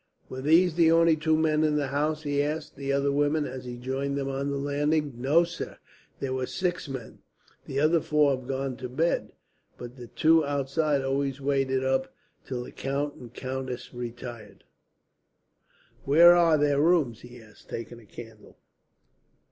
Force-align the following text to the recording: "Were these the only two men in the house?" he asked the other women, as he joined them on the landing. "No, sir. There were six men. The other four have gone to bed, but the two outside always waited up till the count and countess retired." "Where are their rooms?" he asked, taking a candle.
"Were 0.29 0.41
these 0.41 0.73
the 0.73 0.89
only 0.91 1.15
two 1.15 1.37
men 1.37 1.63
in 1.63 1.75
the 1.75 1.89
house?" 1.89 2.23
he 2.23 2.41
asked 2.41 2.75
the 2.75 2.91
other 2.91 3.11
women, 3.11 3.45
as 3.45 3.65
he 3.65 3.77
joined 3.77 4.17
them 4.17 4.29
on 4.29 4.49
the 4.49 4.57
landing. 4.57 5.13
"No, 5.15 5.43
sir. 5.43 5.77
There 6.19 6.33
were 6.33 6.47
six 6.47 6.89
men. 6.89 7.19
The 7.67 7.79
other 7.79 8.01
four 8.01 8.35
have 8.35 8.47
gone 8.47 8.77
to 8.77 8.89
bed, 8.89 9.33
but 9.77 9.97
the 9.97 10.07
two 10.07 10.43
outside 10.43 11.03
always 11.03 11.39
waited 11.39 11.83
up 11.83 12.11
till 12.47 12.63
the 12.63 12.71
count 12.71 13.13
and 13.13 13.31
countess 13.31 13.93
retired." 13.93 14.63
"Where 16.05 16.33
are 16.35 16.57
their 16.57 16.81
rooms?" 16.81 17.21
he 17.21 17.39
asked, 17.39 17.69
taking 17.69 17.99
a 17.99 18.07
candle. 18.07 18.57